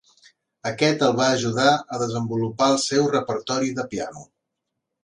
Aquest 0.69 1.05
el 1.07 1.13
va 1.19 1.27
ajudar 1.35 1.67
a 1.97 2.01
desenvolupar 2.05 2.73
el 2.77 2.83
seu 2.87 3.07
repertori 3.19 3.73
de 3.79 3.91
piano. 3.95 4.31